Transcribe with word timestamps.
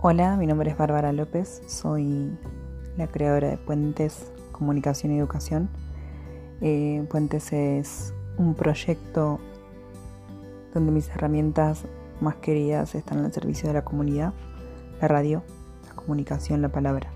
Hola, 0.00 0.36
mi 0.36 0.46
nombre 0.46 0.70
es 0.70 0.78
Bárbara 0.78 1.12
López, 1.12 1.60
soy 1.66 2.30
la 2.96 3.08
creadora 3.08 3.48
de 3.48 3.56
Puentes 3.56 4.30
Comunicación 4.52 5.10
y 5.10 5.18
Educación. 5.18 5.68
Eh, 6.60 7.04
Puentes 7.10 7.52
es 7.52 8.14
un 8.36 8.54
proyecto 8.54 9.40
donde 10.72 10.92
mis 10.92 11.08
herramientas 11.08 11.82
más 12.20 12.36
queridas 12.36 12.94
están 12.94 13.24
al 13.24 13.32
servicio 13.32 13.66
de 13.66 13.74
la 13.74 13.84
comunidad, 13.84 14.34
la 15.00 15.08
radio, 15.08 15.42
la 15.88 15.94
comunicación, 15.96 16.62
la 16.62 16.68
palabra. 16.68 17.10